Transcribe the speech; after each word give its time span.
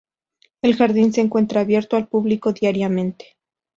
El 0.63 0.75
jardín 0.77 1.13
se 1.13 1.21
encuentra 1.21 1.61
abierto 1.61 1.95
al 1.95 2.07
público 2.07 2.53
diariamente. 2.53 3.37